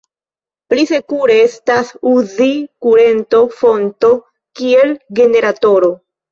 [0.73, 2.49] Pli sekure estas uzi
[2.87, 5.97] kurento-fonto kiel generatoro.